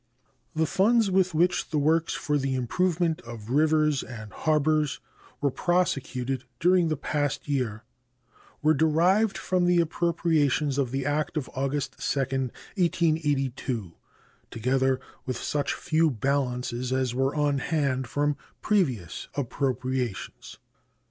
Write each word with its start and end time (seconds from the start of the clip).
The 0.55 0.65
funds 0.65 1.11
with 1.11 1.35
which 1.35 1.69
the 1.69 1.77
works 1.77 2.15
for 2.15 2.39
the 2.39 2.55
improvement 2.55 3.21
of 3.21 3.51
rivers 3.51 4.01
and 4.01 4.33
harbors 4.33 4.99
were 5.41 5.51
prosecuted 5.51 6.43
during 6.59 6.87
the 6.87 6.97
past 6.97 7.47
year 7.47 7.83
were 8.63 8.73
derived 8.73 9.37
from 9.37 9.65
the 9.65 9.79
appropriations 9.79 10.79
of 10.79 10.89
the 10.89 11.05
act 11.05 11.37
of 11.37 11.51
August 11.53 11.97
2, 11.99 12.19
1882, 12.29 13.93
together 14.49 14.99
with 15.27 15.37
such 15.37 15.75
few 15.75 16.09
balances 16.09 16.91
as 16.91 17.13
were 17.13 17.35
on 17.35 17.59
hand 17.59 18.07
from 18.07 18.37
previous 18.59 19.27
appropriations. 19.35 20.57